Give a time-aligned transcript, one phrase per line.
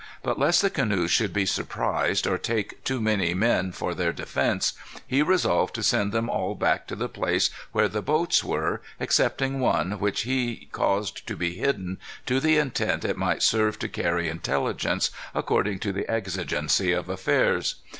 [0.23, 4.73] But lest the canoes should be surprised, or take too many men for their defence,
[5.05, 9.59] he resolved to send them all back to the place where the boats were, excepting
[9.59, 14.27] one, which he caused to be hidden, to the intent it might serve to carry
[14.27, 17.75] intelligence, according to the exigency of affairs.